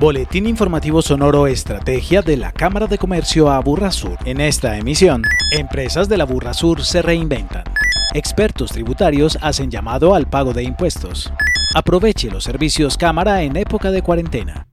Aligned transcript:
Boletín 0.00 0.46
informativo 0.46 1.02
sonoro 1.02 1.46
Estrategia 1.46 2.22
de 2.22 2.38
la 2.38 2.52
Cámara 2.52 2.86
de 2.86 2.96
Comercio 2.96 3.50
Aburrasur. 3.50 4.16
En 4.24 4.40
esta 4.40 4.78
emisión, 4.78 5.22
empresas 5.52 6.08
de 6.08 6.16
la 6.16 6.24
Aburrasur 6.24 6.82
se 6.82 7.02
reinventan. 7.02 7.64
Expertos 8.14 8.70
tributarios 8.70 9.36
hacen 9.42 9.70
llamado 9.70 10.14
al 10.14 10.26
pago 10.26 10.54
de 10.54 10.62
impuestos. 10.62 11.30
Aproveche 11.74 12.30
los 12.30 12.44
servicios 12.44 12.96
cámara 12.96 13.42
en 13.42 13.56
época 13.56 13.90
de 13.90 14.00
cuarentena. 14.00 14.69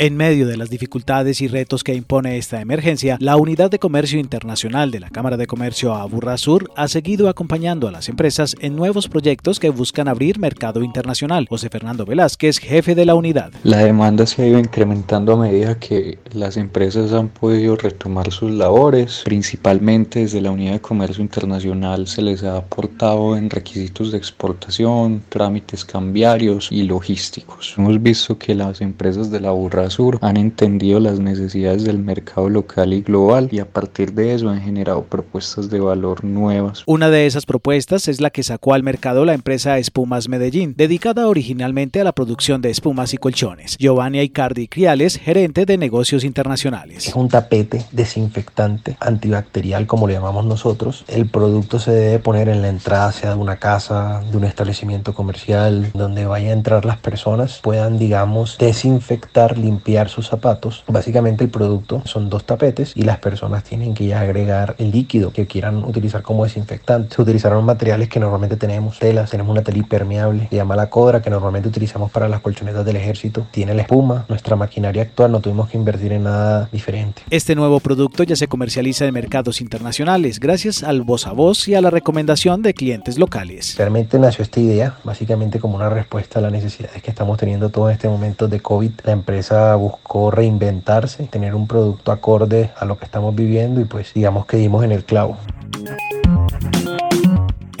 En 0.00 0.16
medio 0.16 0.46
de 0.46 0.56
las 0.56 0.70
dificultades 0.70 1.40
y 1.40 1.48
retos 1.48 1.82
que 1.82 1.92
impone 1.92 2.38
esta 2.38 2.60
emergencia, 2.60 3.16
la 3.18 3.36
Unidad 3.36 3.68
de 3.68 3.80
Comercio 3.80 4.20
Internacional 4.20 4.92
de 4.92 5.00
la 5.00 5.10
Cámara 5.10 5.36
de 5.36 5.48
Comercio 5.48 5.92
Aburrasur 5.92 6.70
ha 6.76 6.86
seguido 6.86 7.28
acompañando 7.28 7.88
a 7.88 7.90
las 7.90 8.08
empresas 8.08 8.54
en 8.60 8.76
nuevos 8.76 9.08
proyectos 9.08 9.58
que 9.58 9.70
buscan 9.70 10.06
abrir 10.06 10.38
mercado 10.38 10.84
internacional. 10.84 11.48
José 11.48 11.68
Fernando 11.68 12.06
Velázquez, 12.06 12.60
jefe 12.60 12.94
de 12.94 13.06
la 13.06 13.16
unidad. 13.16 13.50
La 13.64 13.78
demanda 13.78 14.24
se 14.24 14.40
ha 14.40 14.46
ido 14.46 14.60
incrementando 14.60 15.32
a 15.32 15.36
medida 15.36 15.80
que 15.80 16.20
las 16.32 16.56
empresas 16.56 17.12
han 17.12 17.26
podido 17.26 17.74
retomar 17.74 18.30
sus 18.30 18.52
labores. 18.52 19.22
Principalmente 19.24 20.20
desde 20.20 20.40
la 20.40 20.52
Unidad 20.52 20.74
de 20.74 20.80
Comercio 20.80 21.24
Internacional 21.24 22.06
se 22.06 22.22
les 22.22 22.44
ha 22.44 22.56
aportado 22.56 23.36
en 23.36 23.50
requisitos 23.50 24.12
de 24.12 24.18
exportación, 24.18 25.24
trámites 25.28 25.84
cambiarios 25.84 26.70
y 26.70 26.84
logísticos. 26.84 27.74
Hemos 27.76 28.00
visto 28.00 28.38
que 28.38 28.54
las 28.54 28.80
empresas 28.80 29.32
de 29.32 29.40
la 29.40 29.48
Aburrasur 29.48 29.87
Sur 29.90 30.18
han 30.22 30.36
entendido 30.36 31.00
las 31.00 31.18
necesidades 31.18 31.84
del 31.84 31.98
mercado 31.98 32.48
local 32.48 32.92
y 32.92 33.00
global 33.00 33.48
y 33.50 33.60
a 33.60 33.68
partir 33.68 34.12
de 34.12 34.34
eso 34.34 34.48
han 34.48 34.60
generado 34.60 35.04
propuestas 35.04 35.70
de 35.70 35.80
valor 35.80 36.24
nuevas. 36.24 36.82
Una 36.86 37.10
de 37.10 37.26
esas 37.26 37.46
propuestas 37.46 38.08
es 38.08 38.20
la 38.20 38.30
que 38.30 38.42
sacó 38.42 38.74
al 38.74 38.82
mercado 38.82 39.24
la 39.24 39.34
empresa 39.34 39.78
Espumas 39.78 40.28
Medellín, 40.28 40.74
dedicada 40.76 41.26
originalmente 41.26 42.00
a 42.00 42.04
la 42.04 42.12
producción 42.12 42.60
de 42.62 42.70
espumas 42.70 43.14
y 43.14 43.16
colchones. 43.16 43.76
Giovanni 43.78 44.20
Icardi 44.20 44.68
Criales, 44.68 45.16
gerente 45.16 45.64
de 45.64 45.78
negocios 45.78 46.24
internacionales. 46.24 47.08
Es 47.08 47.14
un 47.14 47.28
tapete 47.28 47.84
desinfectante 47.92 48.96
antibacterial 49.00 49.86
como 49.86 50.06
le 50.06 50.14
llamamos 50.14 50.44
nosotros. 50.44 51.04
El 51.08 51.28
producto 51.28 51.78
se 51.78 51.92
debe 51.92 52.18
poner 52.18 52.48
en 52.48 52.62
la 52.62 52.68
entrada 52.68 53.12
sea 53.12 53.30
de 53.30 53.36
una 53.36 53.56
casa, 53.56 54.22
de 54.30 54.36
un 54.36 54.44
establecimiento 54.44 55.14
comercial, 55.14 55.90
donde 55.94 56.26
vayan 56.26 56.50
a 56.50 56.52
entrar 56.52 56.84
las 56.84 56.98
personas, 56.98 57.60
puedan 57.62 57.98
digamos 57.98 58.58
desinfectar, 58.58 59.56
limpiar 59.56 59.77
limpiar 59.78 60.08
sus 60.08 60.26
zapatos. 60.26 60.82
Básicamente 60.88 61.44
el 61.44 61.50
producto 61.50 62.02
son 62.04 62.28
dos 62.28 62.44
tapetes 62.44 62.92
y 62.96 63.02
las 63.02 63.18
personas 63.18 63.62
tienen 63.62 63.94
que 63.94 64.12
agregar 64.12 64.74
el 64.78 64.90
líquido 64.90 65.32
que 65.32 65.46
quieran 65.46 65.84
utilizar 65.84 66.22
como 66.22 66.44
desinfectante. 66.44 67.14
Se 67.14 67.22
utilizaron 67.22 67.64
materiales 67.64 68.08
que 68.08 68.18
normalmente 68.18 68.56
tenemos, 68.56 68.98
telas, 68.98 69.30
tenemos 69.30 69.52
una 69.52 69.62
tela 69.62 69.78
impermeable, 69.78 70.48
se 70.50 70.56
llama 70.56 70.74
la 70.74 70.90
codra 70.90 71.22
que 71.22 71.30
normalmente 71.30 71.68
utilizamos 71.68 72.10
para 72.10 72.28
las 72.28 72.40
colchonetas 72.40 72.84
del 72.84 72.96
ejército, 72.96 73.46
tiene 73.52 73.72
la 73.74 73.82
espuma, 73.82 74.24
nuestra 74.28 74.56
maquinaria 74.56 75.02
actual 75.02 75.30
no 75.30 75.40
tuvimos 75.40 75.68
que 75.68 75.76
invertir 75.76 76.12
en 76.12 76.24
nada 76.24 76.68
diferente. 76.72 77.22
Este 77.30 77.54
nuevo 77.54 77.78
producto 77.78 78.24
ya 78.24 78.34
se 78.34 78.48
comercializa 78.48 79.06
en 79.06 79.14
mercados 79.14 79.60
internacionales 79.60 80.40
gracias 80.40 80.82
al 80.82 81.02
voz 81.02 81.26
a 81.26 81.32
voz 81.32 81.68
y 81.68 81.76
a 81.76 81.80
la 81.80 81.90
recomendación 81.90 82.62
de 82.62 82.74
clientes 82.74 83.16
locales. 83.16 83.76
Realmente 83.76 84.18
nació 84.18 84.42
esta 84.42 84.58
idea 84.58 84.96
básicamente 85.04 85.60
como 85.60 85.76
una 85.76 85.88
respuesta 85.88 86.40
a 86.40 86.42
las 86.42 86.52
necesidades 86.52 87.00
que 87.02 87.10
estamos 87.10 87.38
teniendo 87.38 87.68
todo 87.70 87.88
en 87.88 87.94
este 87.94 88.08
momento 88.08 88.48
de 88.48 88.60
COVID. 88.60 88.90
La 89.04 89.12
empresa 89.12 89.67
buscó 89.76 90.30
reinventarse, 90.30 91.24
tener 91.24 91.54
un 91.54 91.66
producto 91.66 92.12
acorde 92.12 92.70
a 92.76 92.84
lo 92.84 92.98
que 92.98 93.04
estamos 93.04 93.34
viviendo 93.34 93.80
y 93.80 93.84
pues 93.84 94.14
digamos 94.14 94.46
que 94.46 94.56
dimos 94.56 94.84
en 94.84 94.92
el 94.92 95.04
clavo. 95.04 95.36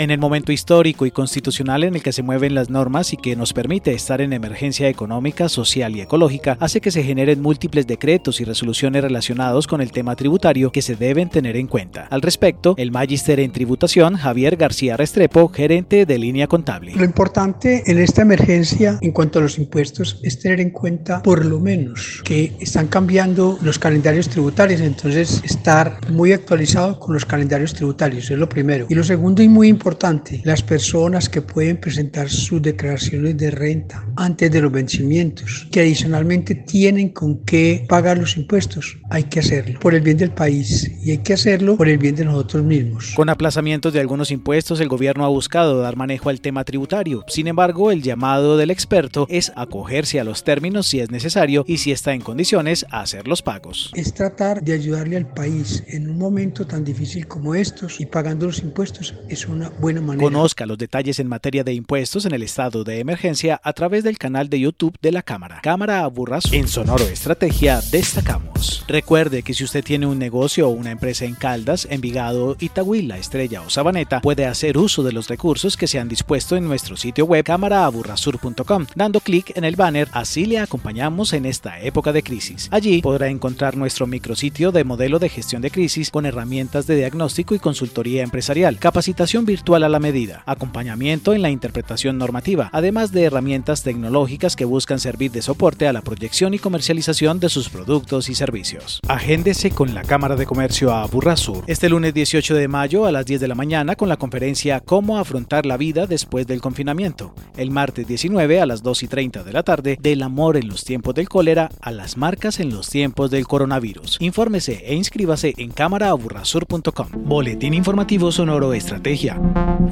En 0.00 0.12
el 0.12 0.20
momento 0.20 0.52
histórico 0.52 1.06
y 1.06 1.10
constitucional 1.10 1.82
en 1.82 1.96
el 1.96 2.04
que 2.04 2.12
se 2.12 2.22
mueven 2.22 2.54
las 2.54 2.70
normas 2.70 3.12
y 3.12 3.16
que 3.16 3.34
nos 3.34 3.52
permite 3.52 3.92
estar 3.92 4.20
en 4.20 4.32
emergencia 4.32 4.88
económica, 4.88 5.48
social 5.48 5.96
y 5.96 6.00
ecológica, 6.02 6.56
hace 6.60 6.80
que 6.80 6.92
se 6.92 7.02
generen 7.02 7.42
múltiples 7.42 7.84
decretos 7.84 8.40
y 8.40 8.44
resoluciones 8.44 9.02
relacionados 9.02 9.66
con 9.66 9.80
el 9.80 9.90
tema 9.90 10.14
tributario 10.14 10.70
que 10.70 10.82
se 10.82 10.94
deben 10.94 11.30
tener 11.30 11.56
en 11.56 11.66
cuenta. 11.66 12.06
Al 12.10 12.22
respecto, 12.22 12.76
el 12.78 12.92
Magister 12.92 13.40
en 13.40 13.50
Tributación, 13.50 14.14
Javier 14.14 14.54
García 14.54 14.96
Restrepo, 14.96 15.48
gerente 15.48 16.06
de 16.06 16.16
línea 16.16 16.46
contable. 16.46 16.92
Lo 16.94 17.02
importante 17.02 17.82
en 17.90 17.98
esta 17.98 18.22
emergencia 18.22 19.00
en 19.00 19.10
cuanto 19.10 19.40
a 19.40 19.42
los 19.42 19.58
impuestos 19.58 20.20
es 20.22 20.38
tener 20.38 20.60
en 20.60 20.70
cuenta 20.70 21.24
por 21.24 21.44
lo 21.44 21.58
menos 21.58 22.22
que 22.24 22.52
están 22.60 22.86
cambiando 22.86 23.58
los 23.62 23.80
calendarios 23.80 24.28
tributarios, 24.28 24.80
entonces 24.80 25.42
estar 25.42 25.98
muy 26.08 26.32
actualizado 26.32 27.00
con 27.00 27.14
los 27.14 27.24
calendarios 27.24 27.74
tributarios 27.74 28.30
es 28.30 28.38
lo 28.38 28.48
primero. 28.48 28.86
Y 28.88 28.94
lo 28.94 29.02
segundo 29.02 29.42
y 29.42 29.48
muy 29.48 29.66
importante 29.66 29.87
importante, 29.88 30.42
las 30.44 30.62
personas 30.62 31.30
que 31.30 31.40
pueden 31.40 31.78
presentar 31.78 32.28
sus 32.28 32.60
declaraciones 32.60 33.38
de 33.38 33.50
renta 33.50 34.04
antes 34.16 34.50
de 34.50 34.60
los 34.60 34.70
vencimientos, 34.70 35.66
que 35.72 35.80
adicionalmente 35.80 36.54
tienen 36.54 37.08
con 37.08 37.38
qué 37.44 37.86
pagar 37.88 38.18
los 38.18 38.36
impuestos, 38.36 38.98
hay 39.08 39.24
que 39.24 39.40
hacerlo 39.40 39.80
por 39.80 39.94
el 39.94 40.02
bien 40.02 40.18
del 40.18 40.30
país 40.30 40.90
y 41.02 41.12
hay 41.12 41.18
que 41.18 41.32
hacerlo 41.32 41.78
por 41.78 41.88
el 41.88 41.96
bien 41.96 42.16
de 42.16 42.26
nosotros 42.26 42.64
mismos. 42.64 43.14
Con 43.16 43.30
aplazamientos 43.30 43.94
de 43.94 44.00
algunos 44.00 44.30
impuestos, 44.30 44.78
el 44.80 44.88
gobierno 44.88 45.24
ha 45.24 45.28
buscado 45.28 45.80
dar 45.80 45.96
manejo 45.96 46.28
al 46.28 46.42
tema 46.42 46.64
tributario. 46.64 47.24
Sin 47.26 47.46
embargo, 47.46 47.90
el 47.90 48.02
llamado 48.02 48.58
del 48.58 48.70
experto 48.70 49.26
es 49.30 49.52
acogerse 49.56 50.20
a 50.20 50.24
los 50.24 50.44
términos 50.44 50.86
si 50.86 51.00
es 51.00 51.10
necesario 51.10 51.64
y 51.66 51.78
si 51.78 51.92
está 51.92 52.12
en 52.12 52.20
condiciones 52.20 52.84
a 52.90 53.00
hacer 53.00 53.26
los 53.26 53.40
pagos. 53.40 53.90
Es 53.94 54.12
tratar 54.12 54.62
de 54.62 54.74
ayudarle 54.74 55.16
al 55.16 55.32
país 55.32 55.82
en 55.86 56.10
un 56.10 56.18
momento 56.18 56.66
tan 56.66 56.84
difícil 56.84 57.26
como 57.26 57.54
estos 57.54 58.02
y 58.02 58.04
pagando 58.04 58.44
los 58.44 58.58
impuestos 58.58 59.14
es 59.30 59.48
una 59.48 59.70
buena 59.78 60.00
manera. 60.00 60.24
Conozca 60.24 60.66
los 60.66 60.78
detalles 60.78 61.18
en 61.20 61.28
materia 61.28 61.64
de 61.64 61.72
impuestos 61.72 62.26
en 62.26 62.32
el 62.32 62.42
estado 62.42 62.84
de 62.84 63.00
emergencia 63.00 63.60
a 63.62 63.72
través 63.72 64.04
del 64.04 64.18
canal 64.18 64.48
de 64.48 64.60
YouTube 64.60 64.96
de 65.00 65.12
la 65.12 65.22
Cámara. 65.22 65.60
Cámara 65.62 66.00
Aburras. 66.00 66.52
En 66.52 66.68
Sonoro 66.68 67.04
Estrategia 67.04 67.80
destacamos. 67.90 68.84
Recuerde 68.88 69.42
que 69.42 69.54
si 69.54 69.64
usted 69.64 69.84
tiene 69.84 70.06
un 70.06 70.18
negocio 70.18 70.68
o 70.68 70.70
una 70.70 70.90
empresa 70.90 71.24
en 71.24 71.34
Caldas, 71.34 71.86
Envigado, 71.90 72.56
Itagüí, 72.58 73.02
La 73.02 73.18
Estrella 73.18 73.62
o 73.62 73.70
Sabaneta, 73.70 74.20
puede 74.20 74.46
hacer 74.46 74.78
uso 74.78 75.02
de 75.02 75.12
los 75.12 75.28
recursos 75.28 75.76
que 75.76 75.86
se 75.86 75.98
han 75.98 76.08
dispuesto 76.08 76.56
en 76.56 76.64
nuestro 76.64 76.96
sitio 76.96 77.24
web 77.24 77.44
cámaraaburrasur.com, 77.44 78.86
dando 78.94 79.20
clic 79.20 79.56
en 79.56 79.64
el 79.64 79.76
banner 79.76 80.08
Así 80.12 80.46
le 80.46 80.58
acompañamos 80.58 81.32
en 81.32 81.46
esta 81.46 81.80
época 81.80 82.12
de 82.12 82.22
crisis. 82.22 82.68
Allí 82.70 83.00
podrá 83.00 83.28
encontrar 83.28 83.76
nuestro 83.76 84.06
micrositio 84.06 84.72
de 84.72 84.84
modelo 84.84 85.18
de 85.18 85.28
gestión 85.28 85.62
de 85.62 85.70
crisis 85.70 86.10
con 86.10 86.26
herramientas 86.26 86.86
de 86.86 86.96
diagnóstico 86.96 87.54
y 87.54 87.58
consultoría 87.58 88.22
empresarial, 88.22 88.78
capacitación 88.78 89.44
a 89.74 89.88
la 89.88 89.98
medida, 89.98 90.42
acompañamiento 90.46 91.34
en 91.34 91.42
la 91.42 91.50
interpretación 91.50 92.16
normativa, 92.16 92.70
además 92.72 93.12
de 93.12 93.24
herramientas 93.24 93.82
tecnológicas 93.82 94.56
que 94.56 94.64
buscan 94.64 94.98
servir 94.98 95.30
de 95.30 95.42
soporte 95.42 95.86
a 95.86 95.92
la 95.92 96.00
proyección 96.00 96.54
y 96.54 96.58
comercialización 96.58 97.38
de 97.40 97.48
sus 97.48 97.68
productos 97.68 98.28
y 98.28 98.34
servicios. 98.34 99.00
Agéndese 99.08 99.70
con 99.70 99.94
la 99.94 100.02
Cámara 100.02 100.36
de 100.36 100.46
Comercio 100.46 100.92
a 100.92 101.06
Burrasur 101.06 101.64
este 101.66 101.88
lunes 101.88 102.14
18 102.14 102.54
de 102.54 102.68
mayo 102.68 103.06
a 103.06 103.12
las 103.12 103.26
10 103.26 103.40
de 103.40 103.48
la 103.48 103.54
mañana 103.54 103.96
con 103.96 104.08
la 104.08 104.16
conferencia 104.16 104.80
Cómo 104.80 105.18
afrontar 105.18 105.66
la 105.66 105.76
vida 105.76 106.06
después 106.06 106.46
del 106.46 106.60
confinamiento. 106.60 107.34
El 107.56 107.70
martes 107.70 108.06
19 108.06 108.60
a 108.60 108.66
las 108.66 108.82
2 108.82 109.02
y 109.02 109.08
30 109.08 109.44
de 109.44 109.52
la 109.52 109.62
tarde, 109.62 109.98
del 110.00 110.22
amor 110.22 110.56
en 110.56 110.68
los 110.68 110.84
tiempos 110.84 111.14
del 111.14 111.28
cólera 111.28 111.70
a 111.80 111.90
las 111.90 112.16
marcas 112.16 112.60
en 112.60 112.70
los 112.70 112.88
tiempos 112.88 113.30
del 113.30 113.46
coronavirus. 113.46 114.16
Infórmese 114.20 114.82
e 114.86 114.94
inscríbase 114.94 115.54
en 115.56 115.72
cámaraaburrasur.com. 115.72 117.08
Boletín 117.24 117.74
informativo 117.74 118.32
sonoro 118.32 118.72
estrategia 118.72 119.38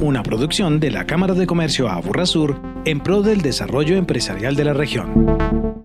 una 0.00 0.22
producción 0.22 0.81
de 0.81 0.91
la 0.91 1.06
Cámara 1.06 1.34
de 1.34 1.47
Comercio 1.47 1.88
Aburrasur 1.88 2.60
en 2.84 3.00
pro 3.00 3.22
del 3.22 3.43
desarrollo 3.43 3.97
empresarial 3.97 4.56
de 4.56 4.65
la 4.65 4.72
región. 4.72 5.75